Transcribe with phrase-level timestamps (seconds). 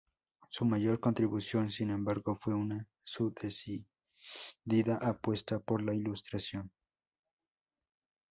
[0.49, 2.55] Su mayor contribución, sin embargo, fue
[3.03, 6.71] su decidida apuesta por la Ilustración.